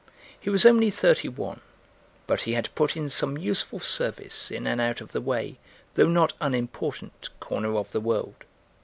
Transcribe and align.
He 0.39 0.49
was 0.49 0.65
only 0.65 0.89
thirty 0.89 1.27
one, 1.29 1.61
but 2.25 2.41
he 2.41 2.53
had 2.55 2.73
put 2.73 2.97
in 2.97 3.07
some 3.07 3.37
useful 3.37 3.79
service 3.79 4.49
in 4.49 4.65
an 4.65 4.79
out 4.79 4.99
of 4.99 5.11
the 5.11 5.21
way, 5.21 5.59
though 5.93 6.07
not 6.09 6.33
unimportant, 6.41 7.29
corner 7.39 7.75
of 7.75 7.91
the 7.91 8.01
world. 8.01 8.43